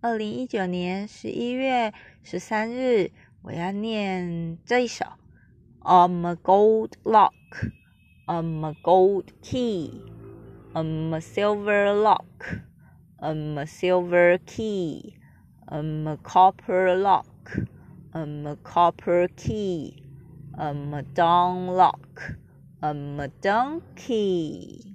[0.00, 3.10] 二零一九年十一月十三日
[3.42, 5.04] 我要念这一首
[5.82, 7.32] i'm a gold lock
[8.28, 10.00] i'm a gold key
[10.72, 12.60] i'm a silver lock
[13.18, 15.16] i'm a silver key
[15.66, 17.26] i'm a copper lock
[18.12, 20.00] i'm a copper key
[20.56, 22.36] i'm a dumb lock
[22.80, 24.87] i'm a donkey